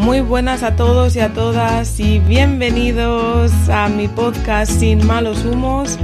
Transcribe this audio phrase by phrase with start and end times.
[0.00, 5.98] Muy buenas a todos y a todas y bienvenidos a mi podcast Sin malos humos,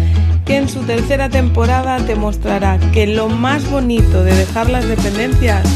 [0.44, 5.66] que en su tercera temporada te mostrará que lo más bonito de dejar las dependencias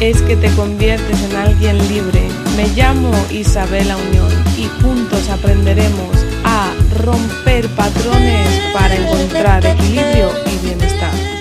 [0.00, 2.22] es que te conviertes en alguien libre.
[2.56, 6.72] Me llamo Isabela Unión y juntos aprenderemos a
[7.02, 11.33] romper patrones para encontrar equilibrio y bienestar.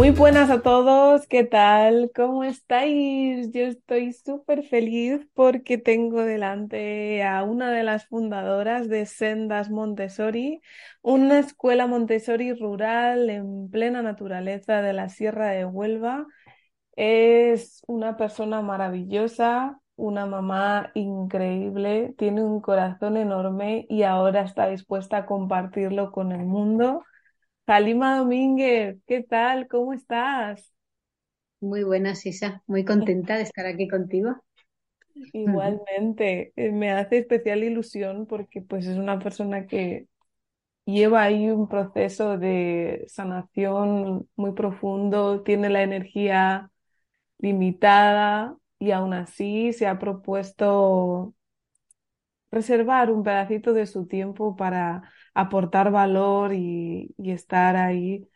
[0.00, 2.10] Muy buenas a todos, ¿qué tal?
[2.16, 3.50] ¿Cómo estáis?
[3.52, 10.62] Yo estoy súper feliz porque tengo delante a una de las fundadoras de Sendas Montessori,
[11.02, 16.26] una escuela Montessori rural en plena naturaleza de la Sierra de Huelva.
[16.96, 25.18] Es una persona maravillosa, una mamá increíble, tiene un corazón enorme y ahora está dispuesta
[25.18, 27.04] a compartirlo con el mundo.
[27.70, 29.68] Halima Domínguez, ¿qué tal?
[29.68, 30.72] ¿Cómo estás?
[31.60, 32.64] Muy buenas, Isa.
[32.66, 34.42] Muy contenta de estar aquí contigo.
[35.32, 40.08] Igualmente, eh, me hace especial ilusión porque pues es una persona que
[40.84, 46.72] lleva ahí un proceso de sanación muy profundo, tiene la energía
[47.38, 51.34] limitada y aún así se ha propuesto
[52.50, 55.02] reservar un pedacito de su tiempo para
[55.34, 58.28] aportar valor y, estar ahí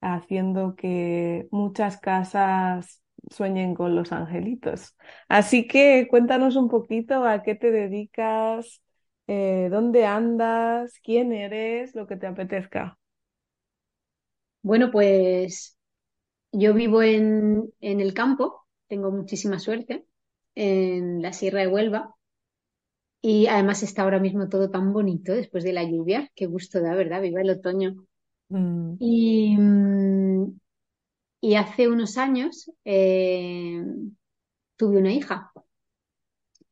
[0.00, 4.96] haciendo que muchas casas sueñen con los angelitos.
[5.28, 8.82] Así que cuéntanos un poquito a qué te dedicas,
[9.26, 12.98] eh, dónde andas, quién eres, lo que te apetezca.
[14.62, 15.78] Bueno, pues
[16.52, 20.06] yo vivo en el campo, tengo muchísima suerte,
[20.54, 22.14] en la Sierra de Huelva.
[23.22, 26.30] Y además está ahora mismo todo tan bonito después de la lluvia.
[26.34, 27.22] Qué gusto da, ¿verdad?
[27.22, 28.06] Viva el otoño.
[28.50, 30.58] Mm, Y, mm,
[31.42, 33.82] y hace unos años eh,
[34.76, 35.52] tuve una hija.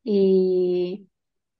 [0.04, 1.08] Y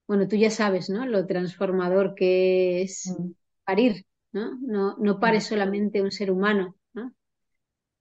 [0.08, 1.06] bueno, tú ya sabes, ¿no?
[1.06, 3.32] Lo transformador que es mm,
[3.64, 4.58] parir, ¿no?
[4.62, 5.20] No, no mm.
[5.20, 7.14] pares solamente un ser humano, ¿no?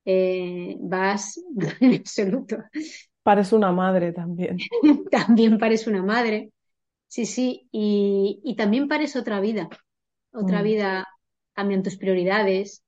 [0.06, 1.40] Eh, vas
[1.81, 2.57] en absoluto.
[3.23, 4.67] Pares una madre también.
[5.11, 6.51] También pares una madre.
[7.07, 7.68] Sí, sí.
[7.72, 9.69] Y, y también pares otra vida.
[10.31, 11.06] Otra Mm, vida,
[11.53, 12.84] cambian tus prioridades,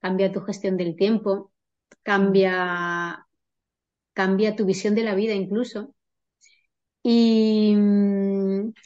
[0.00, 1.52] cambia tu gestión del tiempo,
[2.02, 3.26] cambia,
[4.14, 5.94] cambia tu visión de la vida incluso.
[7.02, 7.74] Y,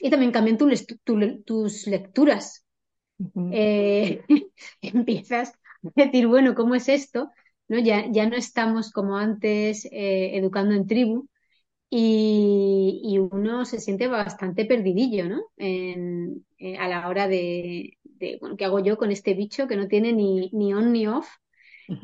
[0.00, 2.64] y también cambian tu lest- tu- tus lecturas.
[3.50, 4.24] Eh,
[4.82, 5.50] empiezas
[5.96, 7.30] a decir, bueno, ¿cómo es esto?
[7.68, 7.78] ¿No?
[7.80, 11.28] Ya, ya no estamos como antes eh, educando en tribu
[11.90, 15.42] y, y uno se siente bastante perdidillo, ¿no?
[15.58, 19.76] En- eh, a la hora de, de, bueno, ¿qué hago yo con este bicho que
[19.76, 21.28] no tiene ni, ni on ni off?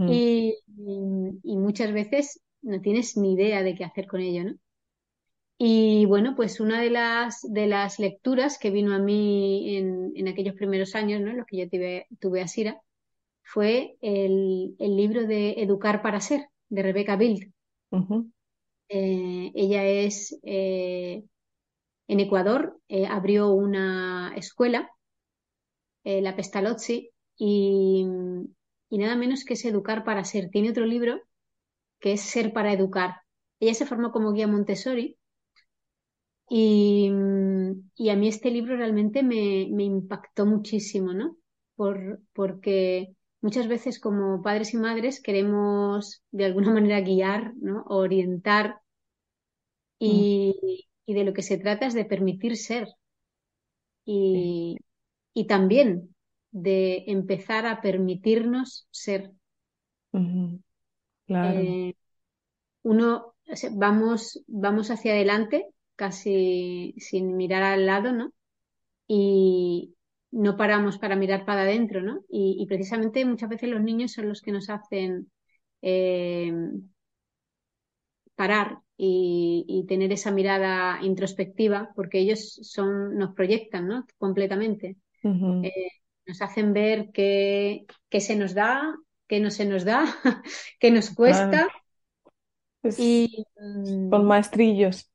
[0.05, 4.57] Y, y- y muchas veces no tienes ni idea de qué hacer con ello, ¿no?
[5.59, 10.29] Y bueno, pues una de las, de las lecturas que vino a mí en, en
[10.29, 11.31] aquellos primeros años, ¿no?
[11.31, 12.81] En los que yo tuve, tuve a Sira,
[13.43, 17.53] fue el, el libro de Educar para Ser, de Rebecca Bild.
[18.89, 21.25] Eh, ella es eh,
[22.09, 24.91] en Ecuador, eh, abrió una escuela,
[26.05, 28.07] la Pestalozzi, y,
[28.89, 30.49] y nada menos que es Educar para Ser.
[30.51, 31.21] Tiene otro libro
[32.01, 33.17] que es Ser para Educar.
[33.61, 35.19] Ella se formó como guía Montessori
[36.49, 37.11] y,
[37.97, 41.37] y a mí este libro realmente me, me impactó muchísimo, ¿no?
[41.75, 47.85] Por, porque muchas veces como padres y madres queremos de alguna manera guiar, ¿no?
[47.89, 48.81] Orientar
[50.05, 50.27] mm,
[50.63, 52.89] y, y de lo que se trata es de permitir ser
[54.33, 54.79] sí, y,
[55.35, 56.15] y también
[56.53, 59.33] de empezar a permitirnos ser.
[61.27, 61.69] Claro.
[61.69, 61.95] Eh,
[62.85, 63.35] uno,
[63.73, 65.67] vamos, vamos hacia adelante
[65.97, 68.33] casi sin mirar al lado, ¿no?
[69.09, 69.96] Y
[70.37, 72.23] no paramos para mirar para adentro, ¿no?
[72.29, 75.31] Y, y precisamente muchas veces los niños son los que nos hacen
[75.83, 76.53] eh,
[78.35, 84.07] parar y, y tener esa mirada introspectiva, porque ellos son, nos proyectan, ¿no?
[84.19, 84.97] Completamente.
[85.63, 85.73] Eh,
[86.27, 88.97] nos hacen ver qué, qué se nos da,
[89.29, 90.05] qué no se nos da,
[90.81, 91.69] qué nos cuesta
[92.83, 93.47] Es- y
[94.11, 95.11] Son mm, maestrillos.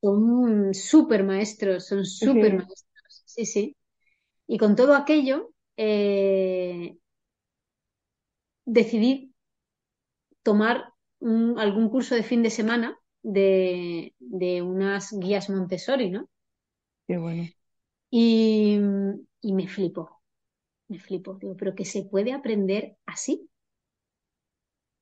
[0.00, 2.58] son súper maestros, son súper Sí.
[2.58, 3.76] maestros, sí, sí.
[4.48, 6.98] Y con todo aquello, eh,
[8.76, 9.32] decidí
[10.42, 10.76] tomar
[11.20, 12.88] un- algún curso de fin de semana
[13.22, 16.28] de, de unas guías Montessori, ¿no?
[17.06, 17.48] Qué bueno.
[18.10, 18.78] Y,
[19.40, 20.20] y me flipo,
[20.88, 21.34] me flipo.
[21.36, 23.50] Digo, pero que se puede aprender así,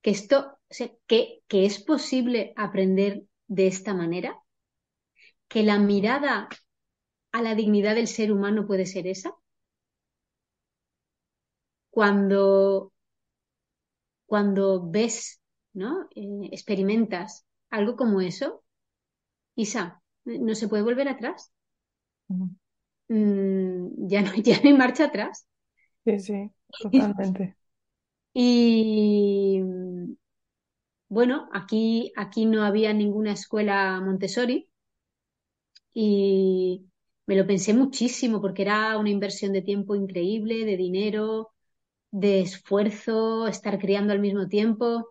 [0.02, 0.38] que esto,
[0.70, 4.42] o sea, que, que es posible aprender de esta manera.
[5.48, 6.48] que la mirada
[7.36, 9.34] a la dignidad del ser humano puede ser esa?
[11.90, 12.92] Cuando,
[14.26, 15.40] cuando ves,
[15.72, 16.08] ¿no?
[16.14, 18.62] Eh, experimentas algo como eso,
[19.56, 21.52] Isa, no se puede volver atrás.
[23.08, 25.46] Mm, ya, no, ya no hay marcha atrás.
[26.04, 27.56] Sí, sí, totalmente.
[28.34, 29.60] Y
[31.08, 34.68] bueno, aquí, aquí no había ninguna escuela Montessori
[35.94, 36.86] y
[37.26, 41.50] me lo pensé muchísimo porque era una inversión de tiempo increíble, de dinero,
[42.12, 45.10] de esfuerzo, estar criando al mismo tiempo.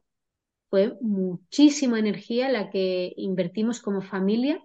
[0.70, 4.64] Fue muchísima energía la que invertimos como familia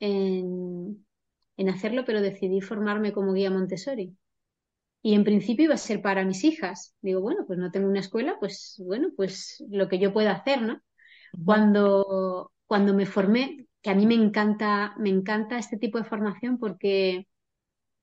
[0.00, 1.06] en,
[1.56, 4.16] en hacerlo, pero decidí formarme como guía Montessori.
[5.02, 6.94] Y en principio iba a ser para mis hijas.
[7.00, 10.62] Digo, bueno, pues no tengo una escuela, pues bueno, pues lo que yo pueda hacer,
[10.62, 10.80] ¿no?
[11.44, 16.58] Cuando, cuando me formé, que a mí me encanta, me encanta este tipo de formación
[16.58, 17.28] porque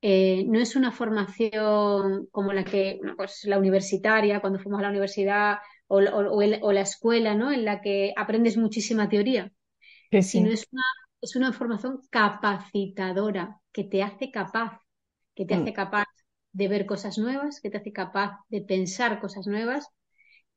[0.01, 4.91] eh, no es una formación como la que, pues la universitaria, cuando fuimos a la
[4.91, 5.57] universidad
[5.87, 7.51] o, la escuela, ¿no?
[7.51, 9.51] En la que aprendes muchísima teoría,
[10.21, 10.83] sino es una,
[11.19, 14.79] es una formación capacitadora que te hace capaz,
[15.35, 15.61] que te mm.
[15.63, 16.05] hace capaz
[16.53, 19.89] de ver cosas nuevas, que te hace capaz de pensar cosas nuevas.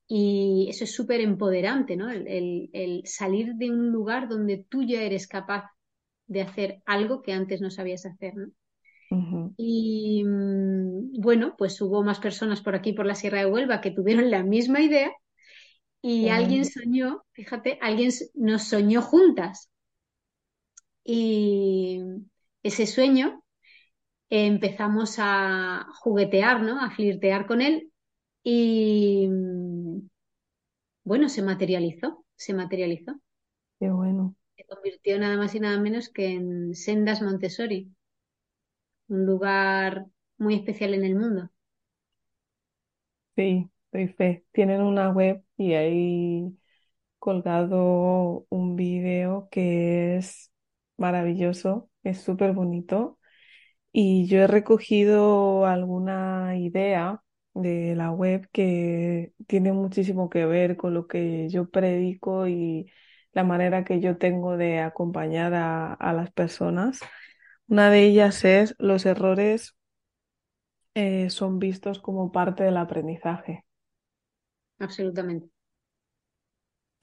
[0.09, 2.11] Y eso es súper empoderante, ¿no?
[2.11, 5.65] El, salir de un lugar donde tú ya eres capaz
[6.27, 8.53] de hacer algo que antes no sabías hacer, ¿no?
[9.57, 13.93] Y mm, bueno, pues hubo más personas por aquí, por la Sierra de Huelva, que
[13.93, 15.13] tuvieron la misma idea
[16.03, 19.71] y alguien soñó, fíjate, alguien nos soñó juntas.
[21.03, 22.01] Y
[22.63, 23.43] ese sueño
[24.31, 26.81] empezamos a juguetear, ¿no?
[26.81, 27.91] A flirtear con él
[28.43, 29.29] y
[31.07, 33.19] bueno, se materializó, se materializó.
[33.79, 34.35] Qué bueno.
[34.55, 37.91] Se convirtió nada más y nada menos que en Sendas Montessori,
[39.09, 40.07] un lugar
[40.39, 41.51] muy especial en el mundo.
[43.37, 44.47] Sí, doy fe.
[44.53, 46.57] Tienen una web y ahí
[47.19, 50.53] colgado un video que es
[50.99, 53.19] maravilloso, es súper bonito
[53.93, 57.23] y yo he recogido alguna idea
[57.63, 62.91] de la web que tiene muchísimo que ver con lo que yo predico y
[63.33, 67.01] la manera que yo tengo de acompañar a, las personas.
[67.69, 69.77] Una de ellas es los errores
[70.95, 73.65] eh, son vistos como parte del aprendizaje.
[74.79, 75.49] Absolutamente.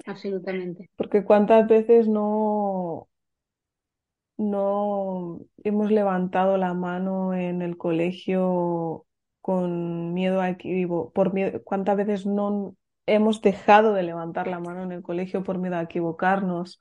[0.06, 0.90] Absolutamente.
[0.96, 3.10] Porque cuántas veces no,
[4.38, 9.06] no hemos levantado la mano en el colegio
[9.44, 10.56] con miedo a
[11.14, 15.60] por miedo, cuántas veces no hemos dejado de levantar la mano en el colegio por
[15.60, 16.80] miedo a equivocarnos.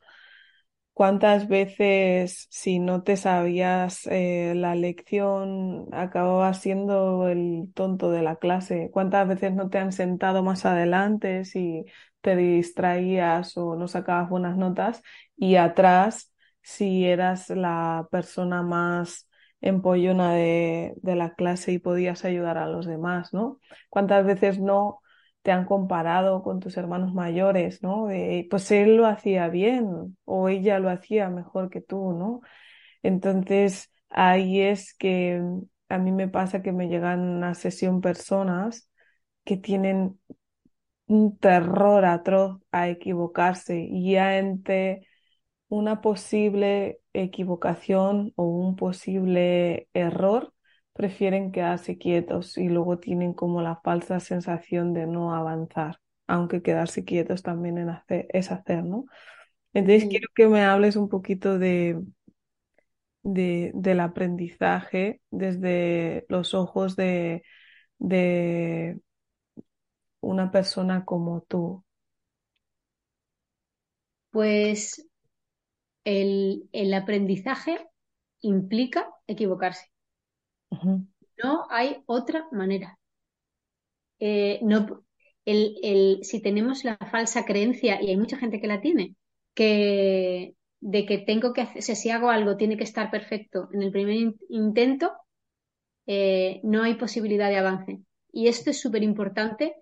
[0.94, 8.36] ¿Cuántas veces, si no te sabías eh, la lección, acababas siendo el tonto de la
[8.36, 8.90] clase?
[8.92, 11.84] ¿Cuántas veces no te han sentado más adelante si
[12.20, 15.02] te distraías o no sacabas buenas notas
[15.36, 16.32] y atrás
[16.62, 19.28] si eras la persona más
[19.62, 23.60] empollona de, la clase y podías ayudar a los demás, ¿no?
[23.88, 25.00] ¿Cuántas veces no
[25.42, 28.08] te han comparado con tus hermanos mayores, ¿no?
[28.50, 32.42] pues él lo hacía bien o ella lo hacía mejor que tú, ¿no?
[33.02, 35.42] Entonces ahí es que
[35.88, 38.90] a mí me pasa que me llegan a sesión personas
[39.44, 40.20] que tienen
[41.06, 45.06] un terror atroz a equivocarse y ya entre
[45.68, 50.54] una posible equivocación o un posible error,
[50.92, 57.04] prefieren quedarse quietos y luego tienen como la falsa sensación de no avanzar, aunque quedarse
[57.04, 59.06] quietos también en hacer, es hacer, ¿no?
[59.74, 62.00] Entonces quiero que me hables un poquito de,
[63.22, 67.44] de, del aprendizaje desde los ojos de,
[67.98, 69.00] de
[70.22, 71.84] una persona como tú.
[74.30, 75.00] Pues
[76.04, 77.88] el, aprendizaje
[78.40, 79.90] implica equivocarse.
[81.42, 82.98] No hay otra manera.
[84.18, 85.04] Eh, no,
[85.44, 89.16] el, si tenemos la falsa creencia, y hay mucha gente que la tiene,
[89.54, 93.92] que de que tengo que hacer, si hago algo tiene que estar perfecto en el
[93.92, 95.12] primer intento,
[96.06, 98.00] eh, no hay posibilidad de avance.
[98.32, 99.74] Y esto es súper importante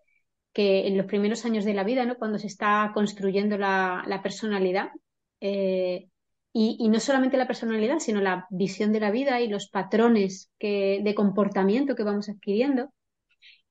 [0.53, 2.17] que en los primeros años de la vida, ¿no?
[2.17, 4.91] cuando se está construyendo la, la personalidad,
[5.40, 6.09] eh,
[6.52, 11.00] y, no solamente la personalidad, sino la visión de la vida y los patrones que,
[11.02, 12.92] de comportamiento que vamos adquiriendo.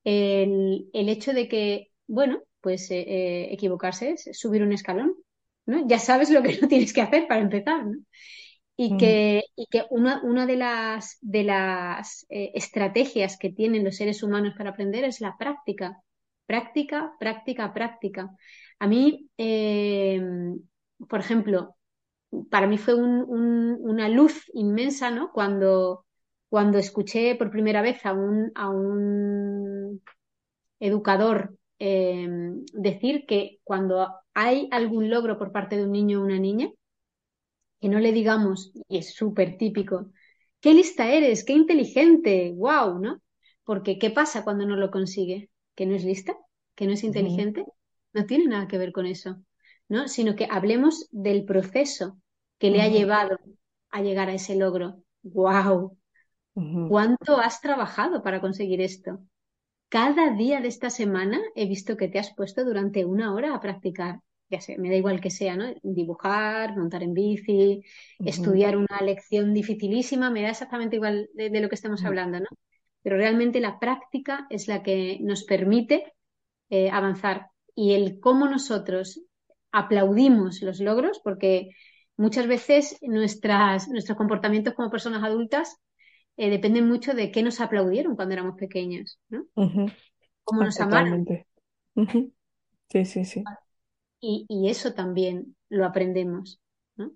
[0.04, 5.14] El, hecho de que, bueno, pues eh, eh, equivocarse es subir un escalón,
[5.66, 5.88] ¿no?
[5.88, 7.98] Ya sabes lo que no tienes que hacer para empezar, ¿no?
[8.82, 13.98] y que, y que una, una, de las, de las eh, estrategias que tienen los
[13.98, 16.02] seres humanos para aprender es la práctica.
[16.46, 18.30] Práctica, práctica, práctica.
[18.80, 20.22] A mí, eh,
[21.08, 21.76] por ejemplo,
[22.50, 25.32] para mí fue una luz inmensa, ¿no?
[25.32, 26.06] Cuando,
[26.50, 30.02] cuando escuché por primera vez a un, a un
[30.80, 32.28] educador eh,
[32.74, 36.70] decir que cuando hay algún logro por parte de un niño o una niña,
[37.80, 40.12] que no le digamos, y es súper típico,
[40.60, 43.22] qué lista eres, qué inteligente, wow, ¿no?
[43.64, 45.50] Porque ¿qué pasa cuando no lo consigue?
[45.76, 46.36] ¿Que no es lista?
[46.76, 47.66] ¿Que no es inteligente?
[48.14, 49.38] No tiene nada que ver con eso,
[49.90, 50.08] ¿no?
[50.08, 52.18] Sino que hablemos del proceso
[52.58, 53.38] que le ha llevado
[53.90, 55.04] a llegar a ese logro.
[55.24, 55.98] ¡Wow!
[56.90, 59.20] ¿Cuánto has trabajado para conseguir esto?
[59.88, 63.62] Cada día de esta semana he visto que te has puesto durante una hora a
[63.62, 64.20] practicar,
[64.50, 65.74] ya sé, me da igual que sea, ¿no?
[65.82, 67.82] Dibujar, montar en bici,
[68.20, 72.48] estudiar una lección dificilísima, me da exactamente igual de, lo que estamos hablando, ¿no?
[73.02, 76.14] Pero realmente la práctica es la que nos permite
[76.70, 79.22] eh, avanzar y el cómo nosotros
[79.72, 81.70] aplaudimos los logros, porque
[82.18, 85.78] muchas veces nuestras, nuestros comportamientos como personas adultas
[86.38, 89.46] eh, dependen mucho de qué nos aplaudieron cuando éramos pequeños, ¿no?
[90.44, 91.26] Cómo nos amaron.
[92.90, 93.44] Sí, sí, sí.
[94.22, 96.60] Y, eso también lo aprendemos,
[96.96, 97.12] ¿no?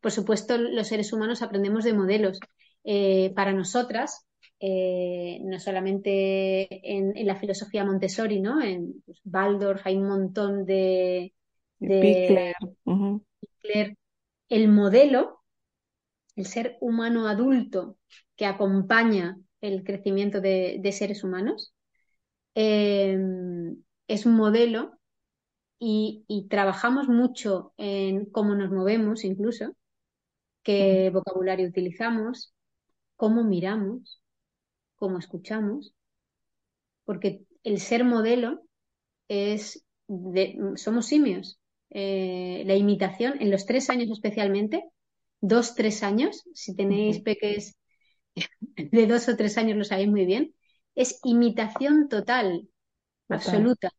[0.00, 2.40] Por supuesto, los seres humanos aprendemos de modelos.
[2.84, 4.26] Eh, para nosotras,
[4.60, 8.62] eh, no solamente en, la filosofía Montessori, ¿no?
[8.62, 9.20] En pues,
[9.84, 11.34] hay un montón de...
[11.78, 12.54] de
[14.48, 15.40] el modelo,
[16.36, 17.98] el ser humano adulto
[18.36, 21.74] que acompaña el crecimiento de, seres humanos,
[22.54, 23.18] eh,
[24.08, 24.98] es un modelo
[25.78, 29.74] y, trabajamos mucho en cómo nos movemos incluso,
[30.62, 32.54] qué vocabulario utilizamos,
[33.16, 34.22] cómo miramos,
[34.96, 35.94] cómo escuchamos,
[37.04, 38.62] porque el ser modelo
[39.28, 39.84] es,
[40.76, 41.58] somos simios,
[41.90, 44.84] eh, la imitación, en los tres años especialmente,
[45.40, 47.78] dos, tres años, si tenéis peques
[48.76, 50.54] de dos o tres años lo sabéis muy bien,
[50.94, 52.68] es imitación total,
[53.28, 53.90] absoluta.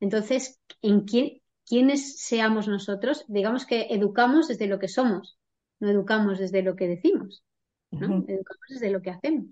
[0.00, 3.24] Entonces, ¿en quién, quiénes seamos nosotros?
[3.28, 5.38] Digamos que educamos desde lo que somos,
[5.80, 7.44] no educamos desde lo que decimos,
[7.90, 8.26] Educamos
[8.68, 9.46] desde lo que hacemos.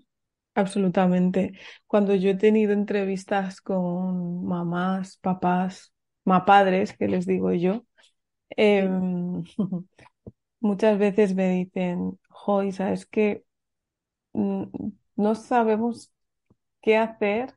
[0.55, 1.53] Absolutamente.
[1.87, 5.92] Cuando yo he tenido entrevistas con mamás, papás,
[6.45, 7.85] padres, que les digo yo,
[8.57, 9.43] em,
[10.61, 13.45] muchas veces me dicen, Joy, ¿sabes qué?
[14.33, 14.65] Mm,
[15.17, 16.11] no sabemos
[16.81, 17.55] qué hacer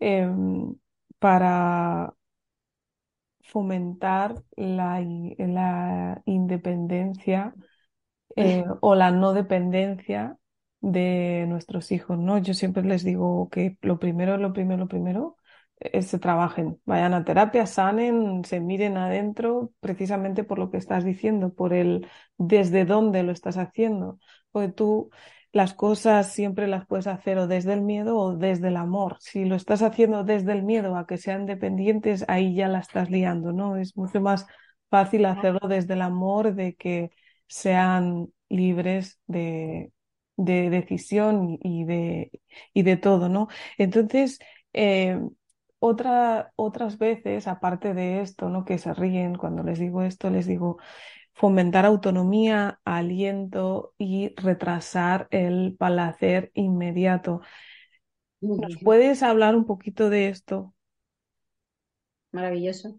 [0.00, 0.74] em,
[1.18, 2.14] para
[3.42, 5.00] fomentar la,
[5.38, 7.54] la independencia
[8.36, 10.38] eh, o la no dependencia
[10.80, 12.38] de nuestros hijos, ¿no?
[12.38, 15.36] Yo siempre les digo que lo primero, lo primero, lo primero
[16.02, 21.52] se trabajen, vayan a terapia, sanen, se miren adentro, precisamente por lo que estás diciendo,
[21.54, 24.18] por el desde dónde lo estás haciendo.
[24.50, 25.10] Porque tú
[25.52, 29.16] las cosas siempre las puedes hacer o desde el miedo o desde el amor.
[29.20, 33.10] Si lo estás haciendo desde el miedo a que sean dependientes, ahí ya la estás
[33.10, 33.76] liando, ¿no?
[33.76, 34.46] Es mucho más
[34.90, 37.10] fácil hacerlo desde el amor de que
[37.46, 39.92] sean libres de,
[40.36, 42.30] de decisión y de,
[42.72, 43.48] y de todo, ¿no?
[43.78, 44.38] Entonces,
[44.72, 45.20] eh,
[45.86, 48.64] otra, otras veces, aparte de esto, ¿no?
[48.64, 50.78] Que se ríen cuando les digo esto, les digo
[51.34, 57.42] fomentar autonomía, aliento y retrasar el placer inmediato.
[58.40, 60.74] ¿Nos puedes hablar un poquito de esto?
[62.32, 62.98] Maravilloso.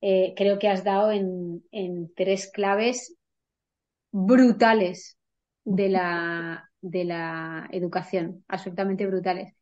[0.00, 3.14] Eh, creo que has dado en, en, tres claves
[4.10, 5.16] brutales
[5.64, 9.54] de la, de la educación, absolutamente brutales.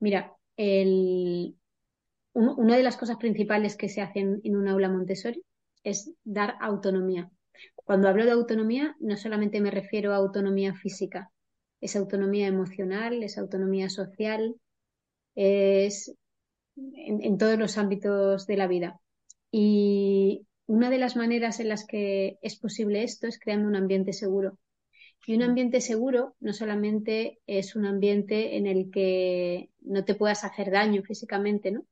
[0.00, 1.56] Mira, una
[2.76, 5.42] de las cosas principales que se hacen en un aula Montessori
[5.84, 7.30] es dar autonomía.
[7.74, 11.30] Cuando hablo de autonomía, no solamente me refiero a autonomía física,
[11.80, 14.56] es autonomía emocional, es autonomía social,
[15.34, 16.14] es
[16.76, 19.00] en, todos los ámbitos de la vida.
[19.50, 24.12] Y una de las maneras en las que es posible esto es creando un ambiente
[24.12, 24.58] seguro.
[25.26, 30.44] Y un ambiente seguro no solamente es un ambiente en el que no te puedas
[30.44, 31.84] hacer daño físicamente, ¿no?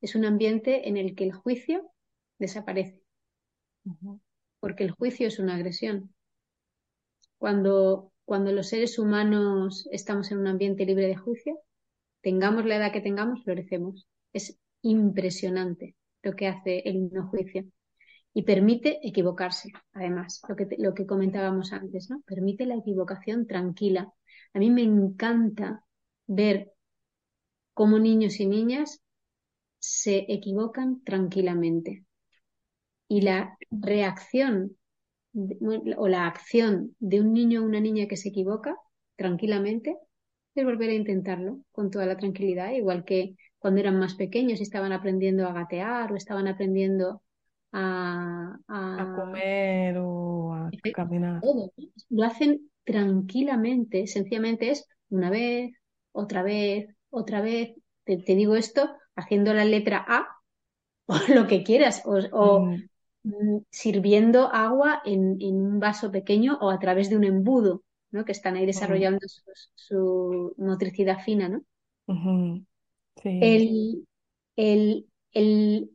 [0.00, 1.92] Es un ambiente en el que el juicio
[2.40, 3.00] desaparece.
[4.58, 6.12] Porque el juicio es una agresión.
[7.38, 11.60] Cuando, cuando los seres humanos estamos en un ambiente libre de juicio,
[12.20, 14.08] tengamos la edad que tengamos, florecemos.
[14.32, 17.64] Es impresionante lo que hace el no juicio.
[18.34, 22.22] Y permite equivocarse, además, lo que, lo que comentábamos antes, ¿no?
[22.22, 24.12] Permite la equivocación tranquila.
[24.54, 25.84] A mí me encanta
[26.26, 26.72] ver
[27.74, 29.02] cómo niños y niñas
[29.78, 32.04] se equivocan tranquilamente.
[33.08, 34.76] Y la reacción
[35.96, 38.76] o la acción de un niño o una niña que se equivoca
[39.16, 39.96] tranquilamente
[40.54, 44.62] es volver a intentarlo con toda la tranquilidad, igual que cuando eran más pequeños y
[44.62, 47.22] estaban aprendiendo a gatear o estaban aprendiendo
[47.72, 51.40] a, comer o a caminar.
[52.10, 55.72] Lo hacen tranquilamente, sencillamente es una vez,
[56.12, 57.74] otra vez, otra vez.
[58.04, 60.26] Te, digo esto haciendo la letra A
[61.06, 62.88] o lo que quieras, o, mm.
[63.24, 68.24] Mm, sirviendo agua en, un vaso pequeño o a través de un embudo, ¿no?
[68.24, 69.20] Que están ahí desarrollando
[69.74, 71.62] su, motricidad fina, ¿no?
[73.24, 74.04] el,
[74.56, 75.90] el, el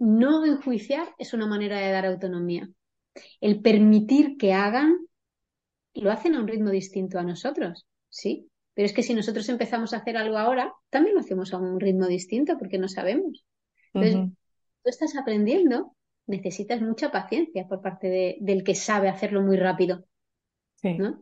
[0.00, 2.68] no enjuiciar es una manera de dar autonomía.
[3.40, 4.96] El permitir que hagan,
[5.94, 8.48] lo hacen a un ritmo distinto a nosotros, ¿sí?
[8.74, 11.78] Pero es que si nosotros empezamos a hacer algo ahora, también lo hacemos a un
[11.78, 13.44] ritmo distinto porque no sabemos.
[13.92, 14.30] Entonces,
[14.82, 15.94] tú estás aprendiendo,
[16.26, 20.04] necesitas mucha paciencia por parte del que sabe hacerlo muy rápido.
[20.82, 21.20] ¿no?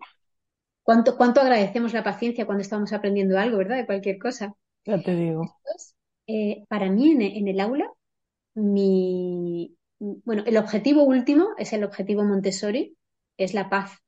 [0.83, 3.77] ¿Cuánto, ¿Cuánto agradecemos la paciencia cuando estamos aprendiendo algo, verdad?
[3.77, 4.55] De cualquier cosa.
[4.85, 5.43] Ya te digo.
[6.27, 7.91] Eh, para mí en, el aula,
[8.59, 12.97] mi, bueno, el objetivo último es el objetivo Montessori,
[13.37, 13.99] es la paz.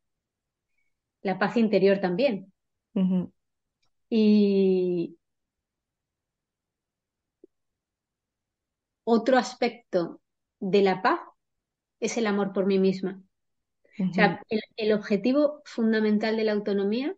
[1.23, 2.53] La paz interior también.
[4.09, 5.17] Y,
[9.05, 10.21] otro aspecto
[10.61, 11.21] de la paz
[12.01, 13.23] es el amor por mí misma.
[13.99, 14.41] O sea,
[14.77, 17.15] el, objetivo fundamental de la autonomía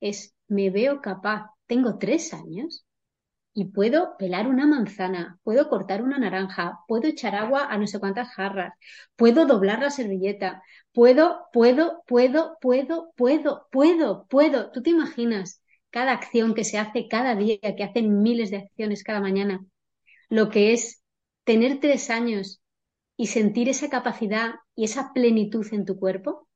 [0.00, 2.84] es me veo capaz, tengo tres años
[3.54, 8.00] y puedo pelar una manzana, puedo cortar una naranja, puedo echar agua a no sé
[8.00, 8.74] cuántas jarras,
[9.16, 14.70] puedo doblar la servilleta, puedo, puedo, puedo, puedo, puedo, puedo, puedo.
[14.70, 19.04] ¿Tú te imaginas cada acción que se hace cada día, que hacen miles de acciones
[19.04, 19.64] cada mañana?
[20.28, 21.02] Lo que es
[21.44, 22.62] tener tres años
[23.16, 26.48] y sentir esa capacidad y esa plenitud en tu cuerpo,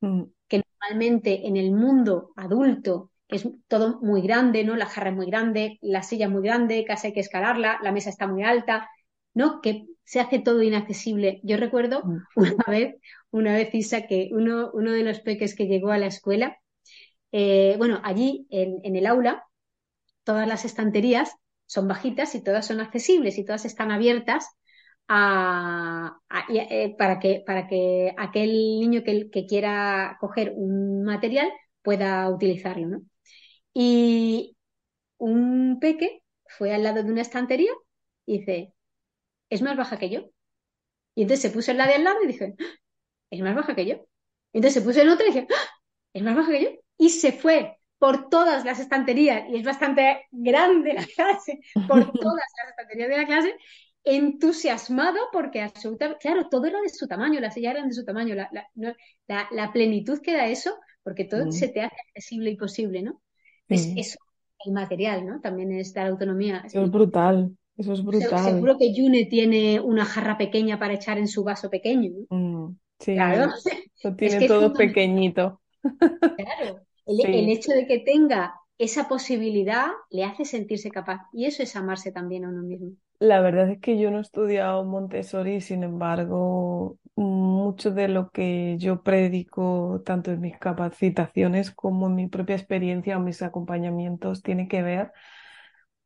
[0.00, 0.24] mm.
[0.48, 4.76] que normalmente en el mundo adulto es todo muy grande, ¿no?
[4.76, 7.92] La jarra es muy grande, la silla es muy grande, casi hay que escalarla, la
[7.92, 8.88] mesa está muy alta,
[9.34, 9.60] ¿no?
[9.60, 11.40] Que se hace todo inaccesible.
[11.42, 12.18] Yo recuerdo mm.
[12.36, 12.96] una vez,
[13.30, 16.58] una vez, Isa, que uno, uno de los peques que llegó a la escuela,
[17.32, 19.44] eh, bueno, allí en, en el aula,
[20.24, 21.36] todas las estanterías
[21.66, 24.48] son bajitas y todas son accesibles y todas están abiertas
[25.08, 31.48] eh, para, que, para que aquel niño que, quiera coger un material
[31.82, 32.88] pueda utilizarlo.
[32.88, 33.02] ¿no?
[33.78, 34.56] Y
[35.18, 37.70] un peque fue al lado de una estantería
[38.24, 38.72] y dice,
[39.50, 40.30] es más baja que yo.
[41.14, 42.64] Y entonces se puso en la de al lado y dije, ¡Ah!
[43.28, 43.96] es más baja que yo.
[44.54, 45.68] Y entonces se puso en otra y dije, ¡Ah!
[46.14, 46.70] es más baja que yo.
[46.96, 52.42] Y se fue por todas las estanterías, y es bastante grande la clase, por todas
[52.58, 53.56] las estanterías de la clase,
[54.04, 58.34] entusiasmado porque absolutamente, claro, todo era de su tamaño, las sillas eran de su tamaño,
[58.34, 58.50] la,
[59.50, 61.52] la, plenitud que da eso, porque todo mm.
[61.52, 63.20] se te hace accesible y posible, ¿no?
[63.68, 64.18] Es eso,
[64.64, 65.40] el material, ¿no?
[65.40, 66.62] También es dar autonomía.
[66.64, 68.44] Eso es brutal, eso es brutal.
[68.44, 72.36] Seguro que June tiene una jarra pequeña para echar en su vaso pequeño, ¿no?
[72.36, 73.52] Mm, sí, claro.
[74.02, 75.60] Lo tiene todo pequeñito.
[76.36, 81.76] Claro, el, hecho de que tenga esa posibilidad le hace sentirse capaz y eso es
[81.76, 82.90] amarse también a uno mismo.
[83.18, 88.76] La verdad es que yo no he estudiado Montessori, sin embargo, mucho de lo que
[88.78, 94.68] yo predico, tanto en mis capacitaciones como en mi propia experiencia o mis acompañamientos, tiene
[94.68, 95.12] que ver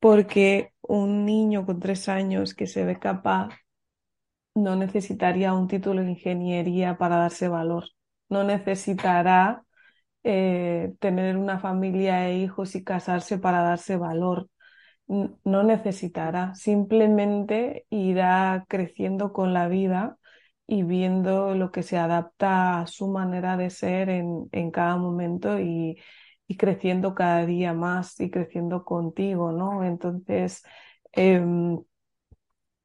[0.01, 3.51] porque un niño con tres años que se ve capaz
[4.55, 7.85] no necesitaría un título de ingeniería para darse valor,
[8.29, 9.64] no necesitará
[10.25, 14.49] eh, tener una familia e hijos y casarse para darse valor.
[15.44, 20.18] No necesitará, simplemente irá creciendo con la vida
[20.68, 25.59] y viendo lo que se adapta a su manera de ser en, en cada momento
[25.59, 25.99] y,
[26.46, 29.83] y, creciendo cada día más y creciendo contigo, ¿no?
[29.85, 30.62] Entonces,
[31.12, 31.81] em,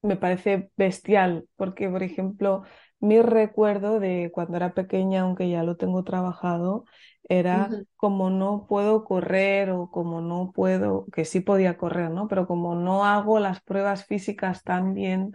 [0.01, 2.63] me parece bestial porque, por ejemplo,
[2.99, 6.85] mi recuerdo de cuando era pequeña, aunque ya lo tengo trabajado,
[7.29, 12.27] era como no puedo correr o como no puedo, que sí podía correr, ¿no?
[12.27, 15.33] Pero como no hago las pruebas físicas tan bien,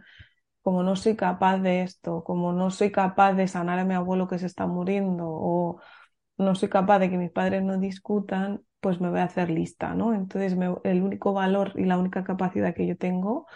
[0.62, 4.28] como no soy capaz de esto, como no soy capaz de sanar a mi abuelo
[4.28, 5.80] que se está muriendo o
[6.38, 9.94] no soy capaz de que mis padres no discutan, pues me voy a hacer lista,
[9.94, 10.14] ¿no?
[10.14, 13.46] Entonces el único valor y la única capacidad que yo tengo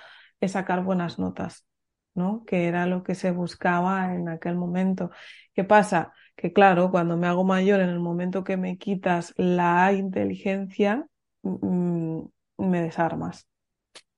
[0.40, 1.66] es sacar buenas notas.
[2.14, 2.44] ¿No?
[2.46, 5.11] Que era lo que se buscaba en aquel momento.
[5.55, 6.12] ¿Qué pasa?
[6.37, 11.07] Que claro, cuando me hago mayor, en el momento que me quitas la inteligencia,
[11.42, 12.20] mm,
[12.59, 13.48] me desarmas.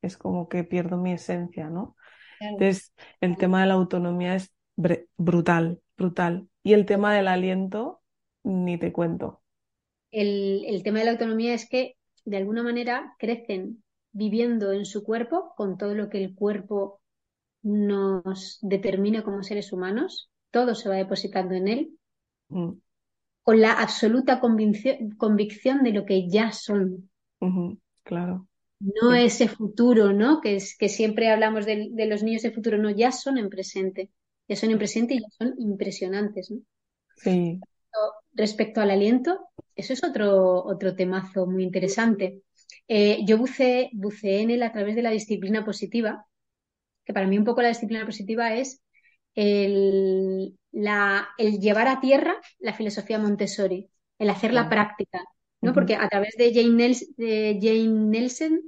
[0.02, 1.96] Es como que pierdo mi esencia, ¿no?
[2.40, 4.52] Entonces, el tema de la autonomía es
[5.16, 6.48] brutal, brutal.
[6.62, 8.02] Y el tema del aliento,
[8.44, 9.42] ni te cuento.
[10.10, 15.04] El, el tema de la autonomía es que de alguna manera crecen viviendo en su
[15.04, 17.00] cuerpo con todo lo que el cuerpo
[17.66, 21.90] nos determina como seres humanos, todo se va depositando en él,
[22.48, 22.70] mm.
[23.42, 27.10] con la absoluta convicción, de lo que ya son.
[28.04, 28.46] Claro.
[28.78, 30.40] No ese futuro, ¿no?
[30.40, 34.10] Que, es, que siempre hablamos de, los niños de futuro, no, ya son en presente,
[34.46, 36.60] ya son en presente y ya son impresionantes, ¿no?
[37.16, 37.58] Sí.
[38.32, 39.40] Respecto al aliento,
[39.74, 42.42] eso es otro, otro temazo muy interesante.
[42.86, 46.26] Eh, yo buceé, buceé en él a través de la disciplina positiva,
[47.06, 48.82] que para mí un poco la disciplina positiva es
[49.34, 53.88] el, llevar a tierra la filosofía Montessori,
[54.18, 55.20] el hacer la práctica,
[55.60, 55.72] ¿no?
[55.72, 58.60] Porque a través de Jane, de Jane Nelson,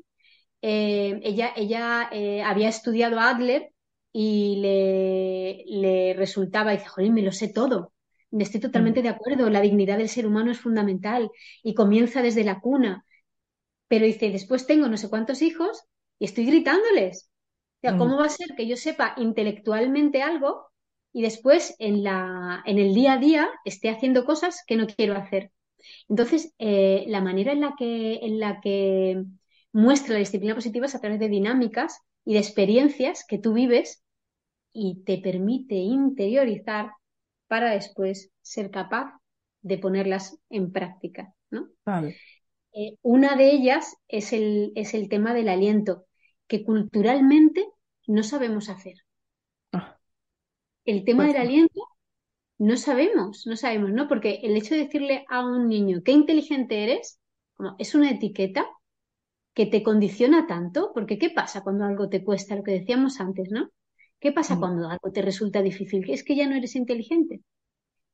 [0.62, 3.72] eh, ella, ella eh, había estudiado a Adler
[4.12, 7.92] y le, le resultaba, dice, jolín, me lo sé todo.
[8.30, 11.30] Estoy totalmente de acuerdo, la dignidad del ser humano es fundamental
[11.62, 13.04] y comienza desde la cuna.
[13.88, 15.84] Pero dice, después tengo no sé cuántos hijos
[16.18, 17.30] y estoy gritándoles.
[17.82, 20.66] O ¿cómo va a ser que yo sepa intelectualmente algo
[21.12, 25.14] y después en, la, en el día a día esté haciendo cosas que no quiero
[25.14, 25.52] hacer?
[26.08, 29.24] Entonces, eh, la manera en la, que, en la que
[29.72, 34.02] muestra la disciplina positiva es a través de dinámicas y de experiencias que tú vives
[34.72, 36.92] y te permite interiorizar
[37.46, 39.12] para después ser capaz
[39.62, 41.34] de ponerlas en práctica.
[41.50, 41.68] ¿no?
[42.74, 46.07] Eh, una de ellas es el, es el tema del aliento
[46.48, 47.66] que culturalmente
[48.06, 48.94] no sabemos hacer.
[49.72, 49.98] Ah.
[50.84, 51.82] El tema pues del aliento
[52.58, 54.08] no sabemos, no sabemos, ¿no?
[54.08, 57.20] Porque el hecho de decirle a un niño qué inteligente eres,
[57.54, 58.66] como es una etiqueta
[59.54, 62.56] que te condiciona tanto, porque ¿qué pasa cuando algo te cuesta?
[62.56, 63.70] Lo que decíamos antes, ¿no?
[64.18, 64.60] ¿Qué pasa mm.
[64.60, 66.08] cuando algo te resulta difícil?
[66.10, 67.42] Es que ya no eres inteligente.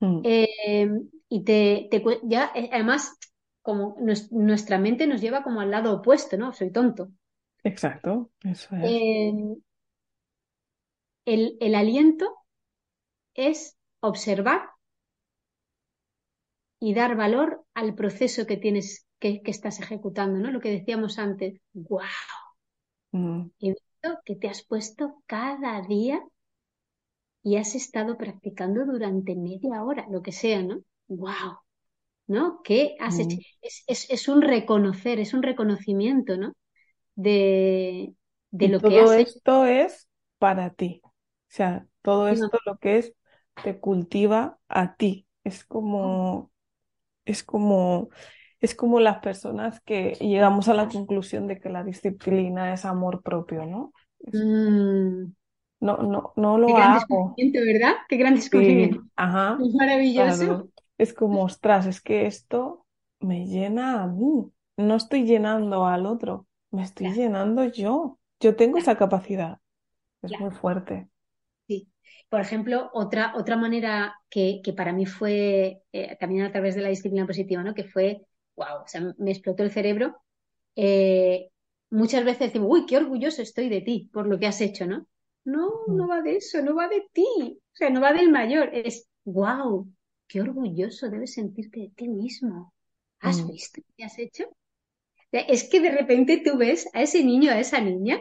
[0.00, 0.20] Mm.
[0.24, 0.90] Eh,
[1.28, 1.88] y te,
[2.24, 3.16] ya, eh, además,
[3.62, 3.96] como
[4.30, 6.52] nuestra mente nos lleva como al lado opuesto, ¿no?
[6.52, 7.08] Soy tonto.
[7.64, 8.84] Exacto, eso es.
[8.84, 9.56] Em,
[11.24, 12.36] el, aliento
[13.32, 14.68] es observar
[16.78, 20.50] y dar valor al proceso que tienes, que, estás ejecutando, ¿no?
[20.50, 22.00] Lo que decíamos antes, wow.
[23.12, 23.50] Mm.
[23.60, 26.22] He visto que te has puesto cada día
[27.42, 30.82] y has estado practicando durante media hora, lo que sea, ¿no?
[31.08, 31.58] ¡Wow!
[32.26, 32.60] ¿No?
[32.62, 33.36] ¿Qué has hecho?
[33.36, 33.40] Mm.
[33.86, 36.52] Es, es, un reconocer, es un reconocimiento, ¿no?
[37.14, 38.14] De,
[38.50, 41.00] lo que Todo esto es para ti.
[41.04, 41.10] O
[41.48, 43.14] sea, todo esto lo que es
[43.62, 45.26] te cultiva a ti.
[45.44, 46.50] Es como,
[47.24, 48.08] es como,
[48.60, 53.22] es como las personas que llegamos a la conclusión de que la disciplina es amor
[53.22, 53.92] propio, ¿no?
[54.32, 55.32] Mm.
[55.80, 57.92] No, no, no lo Qué gran descubrimiento, ¿verdad?
[58.08, 59.02] Qué gran descubrimiento.
[59.16, 59.58] ajá.
[59.62, 60.68] Es maravilloso.
[60.96, 62.86] Es como, ostras, es que esto
[63.20, 64.50] me llena a mí.
[64.76, 68.18] No estoy llenando al otro me estoy llenando yo.
[68.40, 69.58] Yo tengo esa capacidad.
[70.22, 71.08] Es muy fuerte.
[71.66, 71.88] Sí.
[72.28, 76.88] Por ejemplo, otra, otra manera que, para mí fue eh, también a través de la
[76.88, 77.74] disciplina positiva, ¿no?
[77.74, 80.16] Que fue, wow, o sea, me explotó el cerebro.
[80.74, 81.50] Eh,
[81.90, 85.06] muchas veces decimos, uy, qué orgulloso estoy de ti por lo que has hecho, ¿no?
[85.44, 87.60] No, no va de eso, no va de ti.
[87.72, 88.70] O sea, no va del mayor.
[88.72, 89.88] Es, wow,
[90.26, 92.74] qué orgulloso debes sentirte de ti mismo.
[93.20, 93.48] ¿Has mm.
[93.48, 94.44] visto qué has hecho?
[95.40, 98.20] Es que de repente tú ves a ese niño, a esa niña,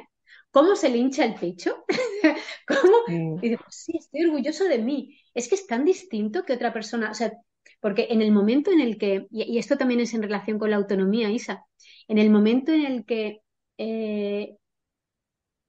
[0.52, 1.86] cómo se le hincha el pecho,
[2.68, 3.40] cómo...
[3.42, 5.20] Y digo, sí, estoy orgulloso de mí.
[5.34, 7.34] Es que es tan distinto que otra persona, o sea,
[7.80, 10.78] porque en el momento en el que, y, esto también es en relación con la
[10.78, 11.66] autonomía, Isa,
[12.08, 13.42] en el momento en el que,
[13.78, 14.56] eh,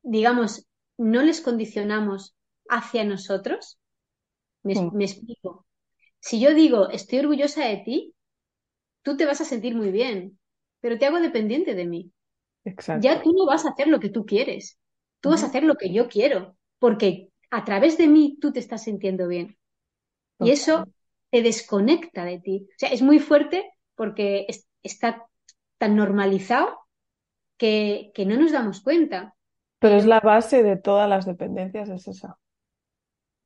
[0.02, 2.36] digamos, no les condicionamos
[2.68, 3.78] hacia nosotros,
[4.62, 5.66] me, me explico.
[6.20, 8.14] Si yo digo, estoy orgullosa de ti,
[9.02, 10.38] tú te vas a sentir muy bien,
[10.84, 12.12] pero te hago dependiente de mí.
[13.00, 14.78] Ya tú no vas a hacer lo que tú quieres,
[15.20, 18.60] tú vas a hacer lo que yo quiero, porque a través de mí tú te
[18.60, 19.56] estás sintiendo bien.
[20.40, 20.86] Y eso
[21.30, 22.66] te desconecta de ti.
[22.68, 24.46] O sea, es muy fuerte porque
[24.82, 25.26] está
[25.78, 26.78] tan normalizado
[27.56, 29.34] que, no nos damos cuenta.
[29.78, 32.38] Pero es la base de todas las dependencias, es esa.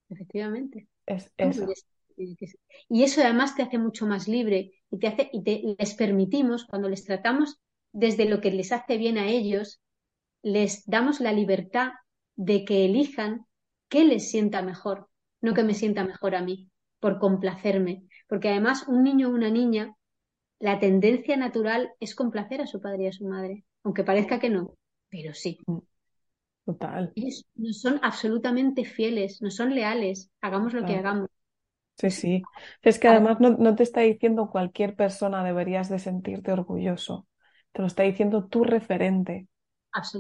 [0.09, 0.88] Efectivamente.
[1.07, 1.68] Es eso.
[2.88, 6.88] Y eso además te hace mucho más libre y, te hace, y les permitimos, cuando
[6.88, 7.61] les tratamos
[7.92, 9.81] desde lo que les hace bien a ellos,
[10.42, 11.92] les damos la libertad
[12.37, 13.46] de que elijan
[13.88, 15.09] que les sienta mejor,
[15.40, 16.68] no que me sienta mejor a mí,
[17.00, 18.04] por complacerme.
[18.28, 19.94] Porque además un niño o una niña,
[20.59, 24.50] la tendencia natural es complacer a su padre y a su madre, aunque parezca que
[24.50, 24.74] no,
[25.09, 25.59] pero sí.
[25.66, 25.78] Mm.
[26.66, 27.12] Total.
[27.14, 31.31] Ellos no son absolutamente fieles, no son leales, hagamos lo que hagamos.
[31.99, 32.43] Sí, sí.
[32.83, 37.27] Es que además no, no, te está diciendo cualquier persona deberías de sentirte orgulloso.
[37.73, 39.49] Te lo está diciendo tu referente,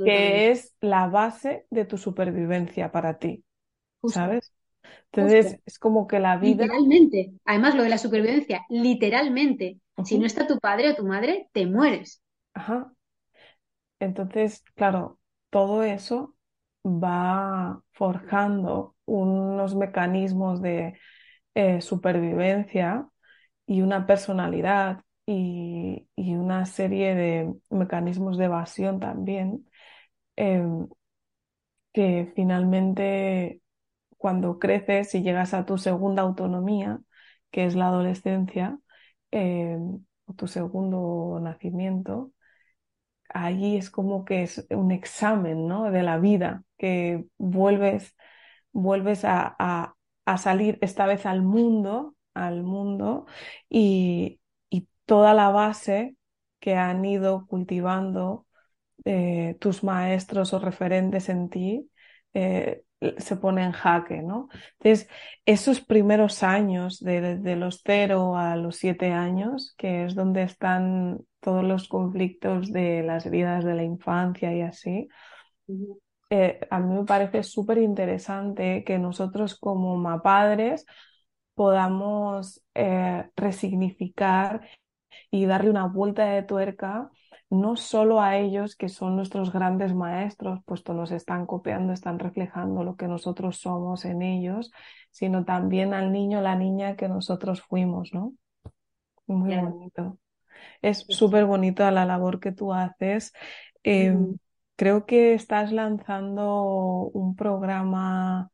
[0.04, 3.44] que es la base de tu supervivencia para ti.
[4.06, 4.52] ¿Sabes?
[5.12, 6.64] Entonces es como que la vida.
[6.64, 7.32] Literalmente.
[7.44, 9.78] Además, lo de la supervivencia, literalmente.
[10.04, 12.22] Si no está tu padre o tu madre, te mueres.
[12.54, 12.92] Ajá.
[14.00, 15.18] Entonces, claro,
[15.50, 16.34] todo eso
[16.84, 20.98] va forjando unos mecanismos de
[21.58, 23.08] eh, supervivencia
[23.66, 29.68] y una personalidad y, una serie de mecanismos de evasión también,
[30.36, 30.88] em,
[31.92, 33.62] que finalmente
[34.18, 37.00] cuando creces y llegas a tu segunda autonomía,
[37.50, 38.78] que es la adolescencia,
[39.30, 42.32] em, o tu segundo nacimiento,
[43.28, 45.90] ahí es como que es un examen ¿no?
[45.90, 48.14] de la vida, que vuelves,
[48.72, 49.96] vuelves a,
[50.36, 53.26] salir esta vez al mundo, al mundo,
[53.68, 54.40] y,
[55.06, 56.16] toda la base
[56.60, 58.46] que han ido cultivando
[59.06, 61.90] eh, tus maestros o referentes en ti
[62.34, 62.82] eh,
[63.18, 64.48] se pone en jaque, ¿no?
[64.78, 65.08] Entonces,
[65.46, 71.64] esos primeros años, de, los cero a los siete años, que es donde están todos
[71.64, 75.08] los conflictos de las vidas de la infancia y así,
[76.30, 80.84] eh, a mí me parece súper interesante que nosotros como padres
[81.54, 84.68] podamos eh, resignificar
[85.30, 87.10] y darle una vuelta de tuerca
[87.50, 92.84] no solo a ellos que son nuestros grandes maestros, puesto nos están copiando, están reflejando
[92.84, 94.70] lo que nosotros somos en ellos,
[95.10, 98.34] sino también al niño, la niña que nosotros fuimos, ¿no?
[99.26, 100.18] Muy bonito.
[100.82, 103.32] Es súper bonita la labor que tú haces.
[103.82, 104.36] Em,
[104.78, 108.50] creo que estás lanzando un programa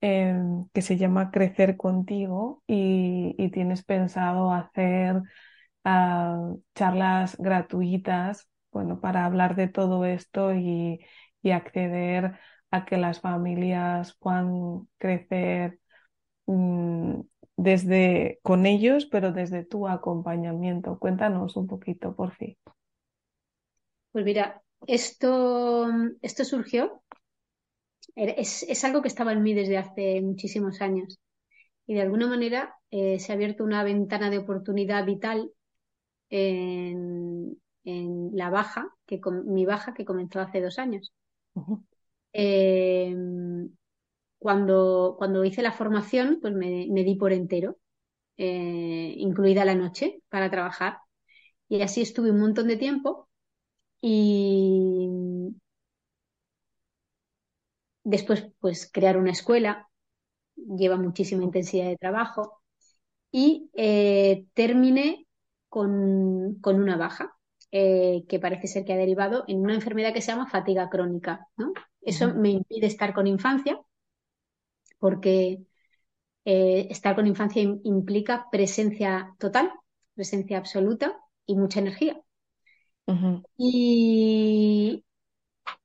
[0.00, 5.22] em, que se llama Crecer contigo y, tienes pensado hacer
[6.74, 11.00] charlas gratuitas, bueno, para hablar de todo esto y,
[11.52, 12.38] acceder
[12.70, 15.78] a que las familias puedan crecer
[16.46, 17.20] mm,
[17.56, 20.98] desde con ellos, pero desde tu acompañamiento.
[20.98, 22.56] Cuéntanos un poquito, por fin.
[24.12, 25.88] Pues mira, esto,
[26.22, 27.02] esto surgió,
[28.16, 31.18] es, es, algo que estaba en mí desde hace muchísimos años
[31.86, 35.50] y de alguna manera eh, se ha abierto una ventana de oportunidad vital
[36.30, 37.58] en,
[38.32, 41.12] la baja, que mi baja que comenzó hace dos años.
[42.32, 43.68] Em,
[44.38, 47.78] cuando, cuando hice la formación, pues me, di por entero,
[48.36, 50.98] eh, incluida la noche, para trabajar.
[51.68, 53.29] Y así estuve un montón de tiempo
[54.00, 55.54] y
[58.04, 59.88] después, pues crear una escuela
[60.56, 62.62] lleva muchísima intensidad de trabajo
[63.32, 65.26] y eh, terminé
[65.68, 67.36] con, una baja
[67.70, 71.46] eh, que parece ser que ha derivado en una enfermedad que se llama fatiga crónica.
[72.00, 73.80] Eso me impide estar con infancia
[74.98, 75.62] porque
[76.44, 79.72] eh, estar con infancia implica presencia total,
[80.14, 82.20] presencia absoluta y mucha energía.
[83.56, 85.04] Y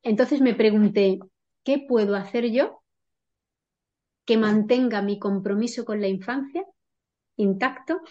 [0.03, 1.19] entonces me pregunté,
[1.63, 2.81] ¿qué puedo hacer yo
[4.25, 6.65] que mantenga mi compromiso con la infancia
[7.38, 8.01] intacto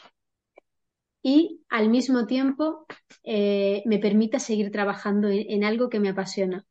[1.22, 2.86] y al mismo tiempo
[3.22, 6.66] eh, me permita seguir trabajando en, algo que me apasiona.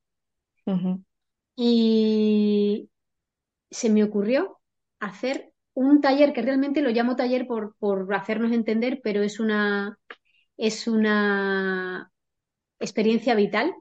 [1.56, 2.89] Y
[3.71, 4.60] se me ocurrió
[4.99, 7.75] hacer un taller que realmente lo llamo taller por,
[8.13, 9.97] hacernos entender, pero es una,
[10.56, 12.12] es una
[12.84, 13.74] experiencia vital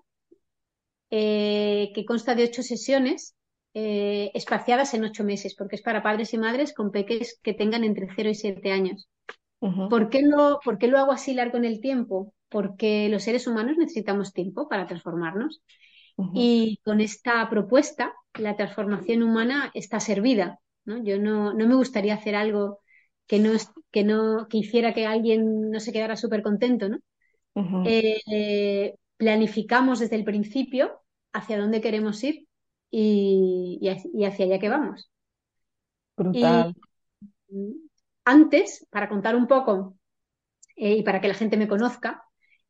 [1.11, 3.35] eh, que consta de ocho sesiones
[3.75, 7.85] eh, espaciadas en ocho meses, porque es para padres y madres con peques que tengan
[7.85, 9.09] entre 0 y 7 años.
[9.89, 12.35] ¿Por, qué lo, ¿Por lo hago así largo en el tiempo?
[12.49, 15.63] Porque los seres humanos necesitamos tiempo para transformarnos.
[16.35, 20.59] Y con esta propuesta, la transformación humana está servida.
[20.85, 21.03] ¿no?
[21.03, 22.81] Yo no, me gustaría hacer algo
[23.27, 23.53] que no,
[23.91, 26.89] que no que hiciera que alguien no se quedara súper contento.
[26.89, 26.99] ¿no?
[27.55, 32.47] Eh, planificamos desde el principio hacia dónde queremos ir
[32.91, 33.81] y,
[34.25, 35.11] hacia allá que vamos.
[36.17, 36.75] Brutal.
[38.25, 39.97] Antes, para contar un poco
[40.77, 42.25] eh, y para que la gente me conozca,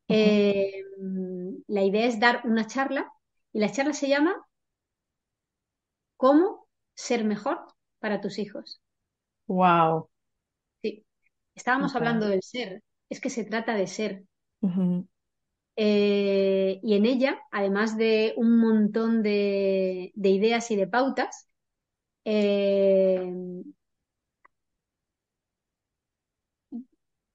[0.09, 0.83] eh,
[1.69, 3.13] la idea es dar una charla
[3.53, 4.35] y la charla se llama
[6.17, 7.59] ¿Cómo ser mejor
[7.99, 8.81] para tus hijos.
[9.47, 10.09] Wow.
[10.83, 11.05] Sí,
[11.55, 14.25] estábamos hablando del ser, es que se trata de ser.
[15.77, 21.49] Eh, y en ella, además de un montón de, ideas y de pautas,
[22.25, 23.33] eh,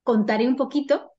[0.03, 1.13] contaré un poquito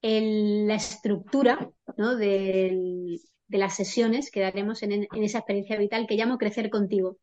[0.00, 7.18] la estructura de las sesiones que daremos en, esa experiencia vital que llamo crecer contigo.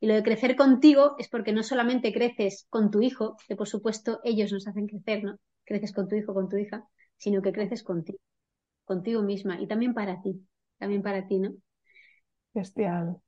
[0.00, 3.68] Y lo de crecer contigo es porque no solamente creces con tu hijo, que por
[3.68, 5.38] supuesto ellos nos hacen crecer, ¿no?
[5.64, 6.86] Creces con tu hijo, con tu hija,
[7.20, 8.18] sino que creces contigo,
[8.84, 10.44] contigo misma y también para ti,
[10.78, 11.52] también para ti, ¿no?
[12.54, 13.18] Bestial.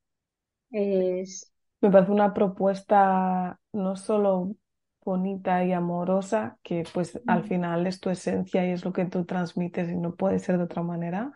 [0.71, 1.53] Es...
[1.81, 4.57] Me parece una propuesta no solo
[5.05, 9.25] bonita y amorosa, que pues al final es tu esencia y es lo que tú
[9.25, 11.33] transmites y no puede ser de otra manera,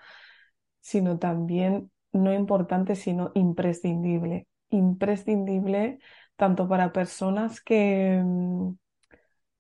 [0.81, 4.47] sino también no importante, sino imprescindible.
[4.71, 5.99] Imprescindible
[6.37, 8.71] tanto para personas que mm,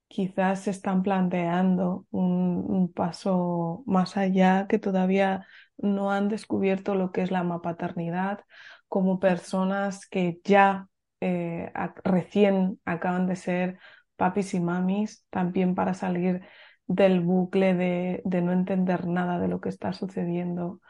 [0.08, 7.22] quizás se están planteando un, paso más allá, que todavía no han descubierto lo que
[7.22, 8.40] es la paternidad,
[8.88, 10.88] como personas que ya
[11.20, 11.72] eh,
[12.04, 13.78] recién acaban de ser
[14.16, 16.42] papis y mamis, también para salir
[16.86, 20.80] del bucle de, no entender nada de lo que está sucediendo,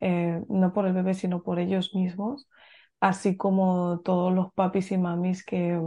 [0.00, 2.48] eh, no por el bebé, sino por ellos mismos,
[3.00, 5.78] así como todos los papis y mamis que,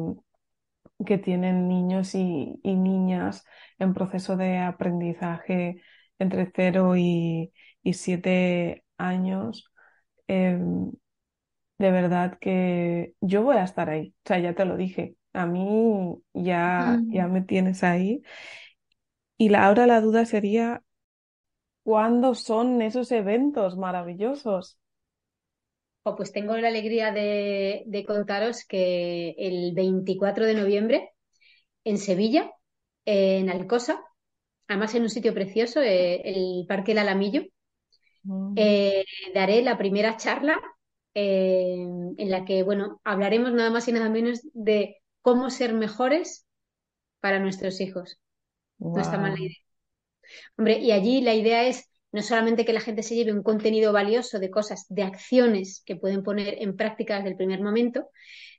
[1.05, 3.43] que tienen niños y, niñas
[3.79, 5.81] en proceso de aprendizaje
[6.19, 7.53] entre 0 y,
[7.83, 9.71] y 7 años.
[10.27, 10.91] Em,
[11.77, 15.45] de verdad que yo voy a estar ahí, o sea, ya te lo dije, a
[15.45, 18.21] mí ya, ya me tienes ahí.
[19.37, 20.83] Y la, ahora la duda sería,
[21.83, 24.79] ¿cuándo son esos eventos maravillosos?
[26.07, 31.09] Oh, pues tengo la alegría de, contaros que el 24 de noviembre
[31.83, 32.51] en Sevilla,
[33.05, 34.03] en Alcosa,
[34.67, 37.45] además en un sitio precioso, eh, el Parque El Alamillo,
[38.21, 38.53] mm.
[38.55, 40.61] eh, daré la primera charla
[41.15, 46.45] eh, en la que, bueno, hablaremos nada más y nada menos de cómo ser mejores
[47.19, 48.19] para nuestros hijos.
[48.77, 49.57] No está mal la idea.
[50.55, 53.91] Hombre, y allí la idea es no solamente que la gente se lleve un contenido
[53.91, 58.09] valioso de cosas, de acciones que pueden poner en práctica desde el primer momento,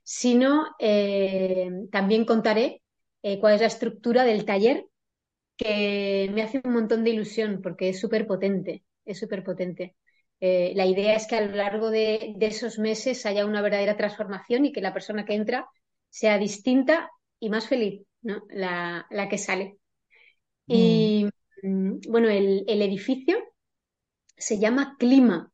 [0.02, 2.82] sino eh, también contaré
[3.22, 4.84] eh, cuál es la estructura del taller
[5.56, 9.96] que me hace un montón de ilusión porque es súper potente, es súper potente.
[10.38, 14.66] Eh, la idea es que a lo largo de, esos meses haya una verdadera transformación
[14.66, 15.66] y que la persona que entra
[16.10, 18.42] sea distinta y más feliz, ¿no?
[18.50, 19.78] La, que sale.
[20.66, 21.15] Mm,
[21.62, 23.36] bueno, el, edificio
[24.36, 25.52] se llama Clima,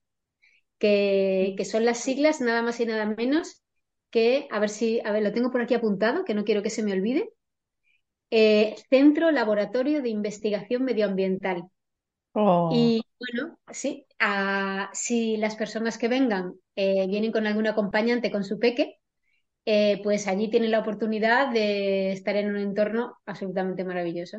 [0.79, 3.62] que, son las siglas nada más y nada menos
[4.11, 6.71] que, a ver si, a ver, lo tengo por aquí apuntado, que no quiero que
[6.71, 7.31] se me olvide.
[8.31, 11.65] Eh, Centro Laboratorio de Investigación Medioambiental.
[12.33, 12.71] Oh.
[12.73, 14.07] Y bueno, sí,
[14.93, 18.99] si las personas que vengan eh, vienen con algún acompañante con su peque,
[19.65, 24.38] eh, pues allí tienen la oportunidad de estar en un entorno absolutamente maravilloso.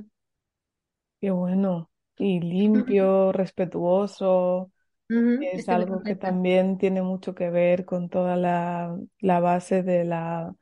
[1.23, 1.89] Qué bueno.
[2.17, 2.41] Y
[2.91, 4.73] limpio, respetuoso.
[5.07, 8.93] es algo que también tiene mucho que ver con toda la,
[9.39, 10.53] base de la,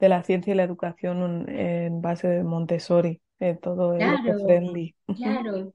[0.00, 4.96] de la ciencia y la educación en base de Montessori, eh, todo el claro, friendly.
[5.16, 5.72] Claro.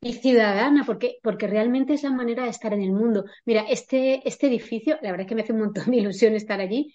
[0.00, 3.24] Y ciudadana, porque, porque realmente es la manera de estar en el mundo.
[3.44, 6.60] Mira, este, este edificio, la verdad es que me hace un montón de ilusión estar
[6.60, 6.94] allí,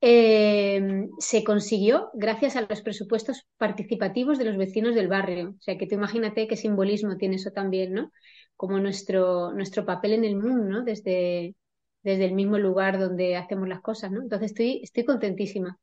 [0.00, 5.50] eh, se consiguió gracias a los presupuestos participativos de los vecinos del barrio.
[5.58, 8.12] O sea, que tú imagínate qué simbolismo tiene eso también, ¿no?
[8.56, 10.84] Como nuestro, nuestro papel en el mundo, ¿no?
[10.84, 11.56] Desde,
[12.02, 14.22] desde el mismo lugar donde hacemos las cosas, ¿no?
[14.22, 15.78] Entonces estoy, estoy contentísima.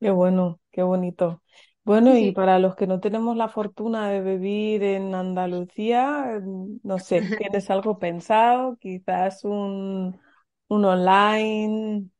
[0.00, 1.42] Qué bueno, qué bonito.
[1.84, 6.40] Bueno, y para los que no tenemos la fortuna de vivir en Andalucía,
[6.82, 8.76] no sé, ¿tienes algo pensado?
[8.78, 10.20] Quizás un,
[10.68, 12.10] un online,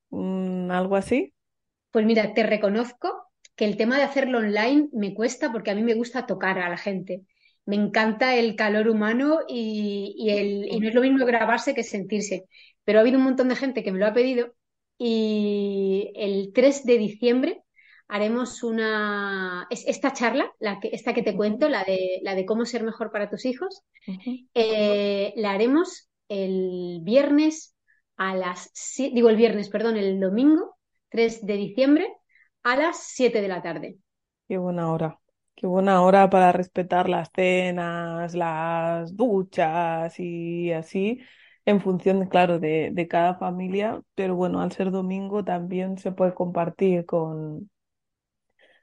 [0.71, 1.35] algo así.
[1.91, 3.27] Pues mira, te reconozco
[3.57, 6.69] que el tema de hacerlo online me cuesta porque a mí me gusta tocar a
[6.69, 7.23] la gente.
[7.65, 12.45] Me encanta el calor humano y, el, y no es lo mismo grabarse que sentirse.
[12.85, 14.55] Pero ha habido un montón de gente que me lo ha pedido
[14.99, 17.63] y el 3 de diciembre
[18.09, 22.65] haremos una esta charla, la que, esta que te cuento, la de, la de cómo
[22.65, 23.83] ser mejor para tus hijos,
[24.55, 27.75] eh, la haremos el viernes
[28.17, 30.76] a las digo el viernes, perdón, el domingo
[31.11, 32.07] 3 de diciembre
[32.63, 33.99] a las 7 de la tarde.
[34.49, 35.19] Qué buena hora.
[35.57, 41.21] Qué buena hora para respetar las cenas, las duchas y así.
[41.65, 46.35] en función, claro, de, de cada familia, pero bueno, al ser domingo también se puede
[46.35, 47.71] compartir con,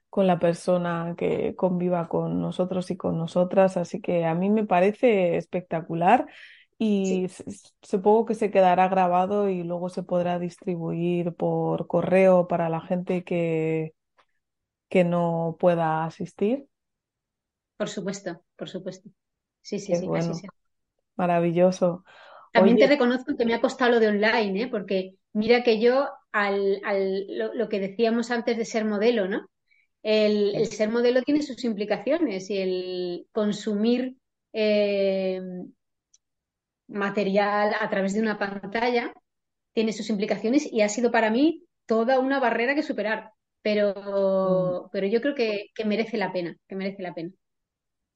[0.10, 4.66] con la persona que conviva con nosotros y con nosotras, así que a mí me
[4.66, 6.28] parece espectacular
[6.80, 12.70] y Sí, supongo que se quedará grabado y luego se podrá distribuir por correo para
[12.70, 13.94] la gente que,
[14.90, 16.68] que no pueda asistir.
[17.78, 19.10] por supuesto, por supuesto.
[19.62, 20.50] Sí, sí, Qué sí, así bueno, sea.
[21.18, 22.06] maravilloso.
[22.52, 24.68] También te reconozco que me ha costado lo de online, ¿eh?
[24.68, 29.48] Porque mira que yo, al, al- lo, lo que decíamos antes de ser modelo, ¿no?
[30.04, 34.18] El, el ser modelo tiene sus implicaciones y el consumir
[34.54, 35.42] eh,
[36.94, 39.14] material a través de una pantalla
[39.74, 43.32] tiene sus implicaciones y ha sido para mí toda una barrera que superar.
[44.44, 47.32] mm, Pero, pero yo creo que, que merece la pena, que merece la pena.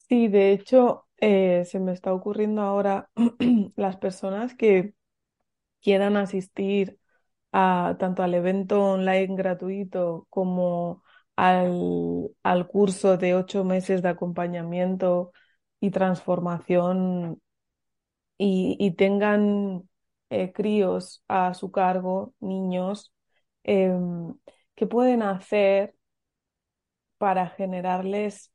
[0.10, 3.10] sí, de hecho, eh, se me está ocurriendo ahora
[3.76, 4.94] las personas que
[5.82, 7.00] quieran asistir
[7.54, 11.04] a, tanto al evento online gratuito como
[11.36, 15.34] al, al curso de ocho meses de acompañamiento
[15.80, 17.42] y transformación
[18.38, 19.90] y, y tengan
[20.30, 23.14] eh, críos a su cargo, niños,
[23.64, 24.36] em,
[24.76, 25.96] ¿qué pueden hacer
[27.18, 28.52] para generarles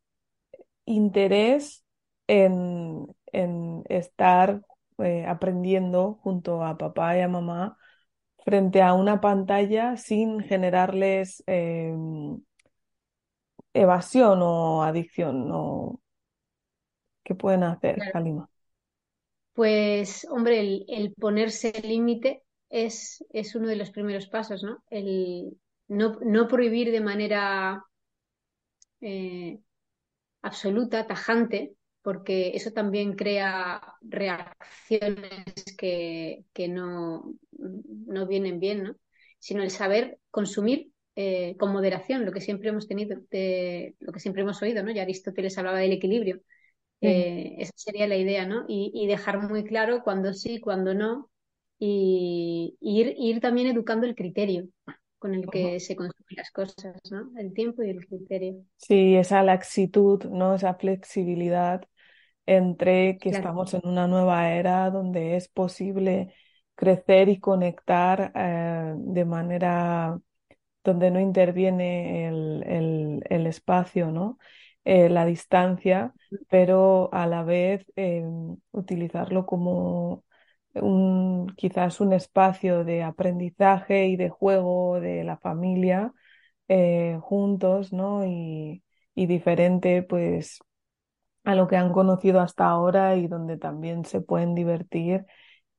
[0.86, 1.84] interés
[2.28, 4.62] en, en estar
[5.00, 7.78] eh, aprendiendo junto a papá y a mamá
[8.44, 11.94] frente a una pantalla sin generarles eh,
[13.74, 16.00] evasión o adicción, ¿no?
[17.24, 18.48] ¿Qué pueden hacer, Claro.
[19.54, 24.82] Pues, hombre, el, el ponerse límite es, es uno de los primeros pasos, ¿no?
[24.90, 27.84] El no, prohibir de manera
[29.00, 29.58] eh,
[30.42, 38.96] absoluta, tajante, porque eso también crea reacciones que, que no, no vienen bien, ¿no?
[39.38, 44.42] Sino el saber consumir eh, con moderación, lo que siempre hemos tenido, lo que siempre
[44.42, 44.92] hemos oído, ¿no?
[44.92, 46.42] Ya Aristóteles hablaba del equilibrio.
[47.02, 48.64] Eh, esa sería la idea, ¿no?
[48.68, 51.30] Y, y dejar muy claro cuándo sí, cuándo no,
[51.78, 54.68] y, y ir, ir también educando el criterio
[55.18, 57.32] con el que se consumen las cosas, ¿no?
[57.38, 58.64] El tiempo y el criterio.
[58.76, 60.54] Sí, esa laxitud, ¿no?
[60.56, 61.82] Esa flexibilidad
[62.46, 63.30] entre que Claro.
[63.30, 66.34] estamos en una nueva era donde es posible
[66.76, 70.18] crecer y conectar eh, de manera
[70.84, 74.38] donde no interviene el, el- el espacio, ¿no?
[74.84, 76.12] Eh, la distancia,
[76.48, 78.24] pero a la vez eh,
[78.72, 80.24] utilizarlo como
[80.74, 86.12] un, quizás un espacio de aprendizaje y de juego de la familia
[86.68, 88.26] eh, juntos, ¿no?
[88.26, 90.60] Y, y diferente, pues,
[91.44, 95.26] a lo que han conocido hasta ahora y donde también se pueden divertir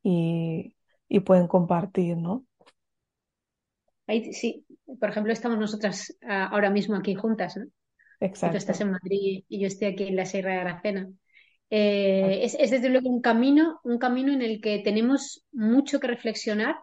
[0.04, 0.76] y,
[1.10, 2.46] y pueden compartir, ¿no?
[4.08, 4.66] Ahí sí,
[5.00, 7.66] por ejemplo, estamos nosotras ah, ahora mismo aquí juntas, ¿no?
[8.50, 11.10] Tú estás en Madrid y yo estoy aquí en la Sierra de Aracena.
[11.70, 16.08] Eh, es, es desde luego un camino, un camino en el que tenemos mucho que
[16.08, 16.76] reflexionar,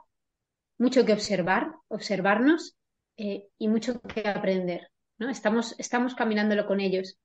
[0.78, 2.76] mucho que observar, observarnos
[3.16, 4.88] eh, y mucho que aprender,
[5.18, 5.30] ¿no?
[5.30, 7.18] Estamos, estamos caminándolo con ellos.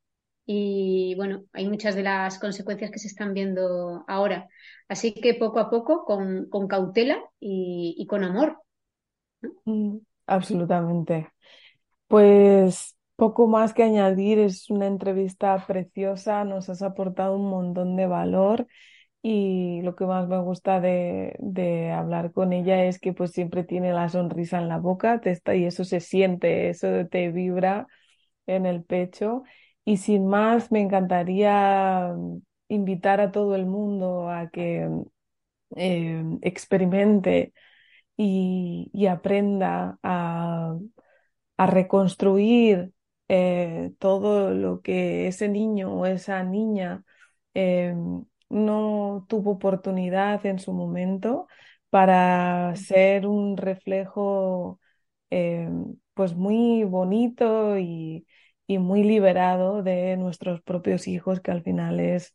[0.45, 4.47] Y bueno, hay muchas de las consecuencias que se están viendo ahora.
[4.89, 8.59] Así que poco a poco, con, con cautela y, y con amor,
[9.41, 9.51] ¿no?
[9.65, 9.97] Mm,
[10.27, 11.29] absolutamente.
[12.07, 18.07] Pues poco más que añadir, es una entrevista preciosa, nos has aportado un montón de
[18.07, 18.67] valor
[19.21, 23.93] y lo que más me gusta de, hablar con ella es que pues siempre tiene
[23.93, 27.87] la sonrisa en la boca te está, y eso se siente, eso te vibra
[28.47, 29.43] en el pecho.
[29.85, 34.89] Y sin más, me encantaría mm, invitar a todo el mundo a que
[35.75, 37.53] eh, experimente
[38.17, 40.77] y, aprenda a
[41.67, 42.94] reconstruir
[43.27, 47.03] eh, todo lo que ese niño o esa niña
[47.53, 47.95] eh,
[48.49, 51.47] no tuvo oportunidad en su momento
[51.89, 54.79] para ser un reflejo
[55.29, 55.69] eh,
[56.13, 58.27] pues muy bonito y,
[58.67, 62.33] y muy liberado de nuestros propios hijos, que al final es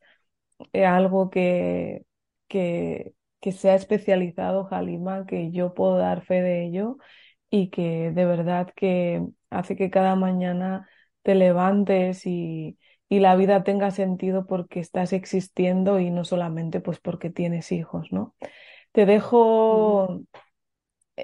[0.86, 2.04] algo que,
[2.48, 6.98] que, que se ha especializado Halima, que yo puedo dar fe de ello
[7.50, 10.88] y que de verdad que hace que cada mañana
[11.22, 12.78] te levantes y,
[13.08, 18.12] y la vida tenga sentido porque estás existiendo y no solamente pues porque tienes hijos,
[18.12, 18.34] ¿no?
[18.92, 20.22] Te dejo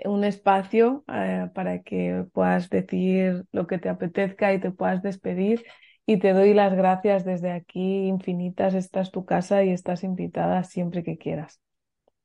[0.04, 5.64] un espacio eh, para que puedas decir lo que te apetezca y te puedas despedir.
[6.08, 8.74] Y te doy las gracias desde aquí infinitas.
[8.74, 11.60] Esta es tu casa y estás invitada siempre que quieras.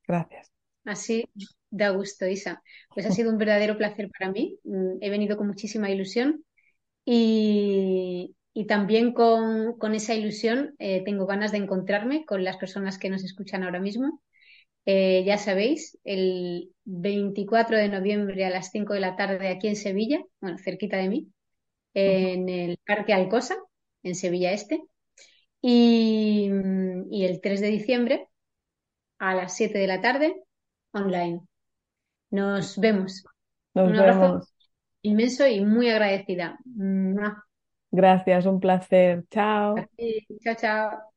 [0.08, 0.51] Gracias.
[0.84, 1.24] Así
[1.70, 2.62] da gusto, Isa.
[2.94, 4.58] Pues ha sido un verdadero placer para mí.
[4.64, 6.44] Mm, he venido con muchísima ilusión
[7.04, 8.34] y,
[8.68, 13.64] también con, esa ilusión eh, tengo ganas de encontrarme con las personas que nos escuchan
[13.64, 14.20] ahora mismo.
[14.86, 19.76] Eh, ya sabéis, el 24 de noviembre a las 5 de la tarde aquí en
[19.76, 21.28] Sevilla, bueno, cerquita de mí,
[21.94, 23.56] en el Parque Alcosa,
[24.02, 24.82] en Sevilla Este.
[25.62, 26.50] Y,
[27.10, 28.28] y el 3 de diciembre
[29.18, 30.34] a las 7 de la tarde
[30.92, 31.40] online.
[32.30, 33.24] Nos vemos.
[33.74, 34.40] un abrazo
[35.02, 36.58] inmenso y muy agradecida.
[37.90, 39.24] Gracias, un placer.
[39.30, 39.76] Chao.
[40.42, 41.11] Chao, chao.